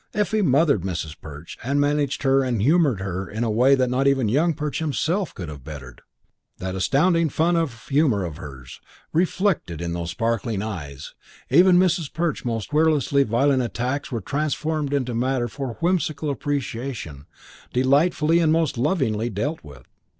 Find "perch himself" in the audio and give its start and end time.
4.55-5.31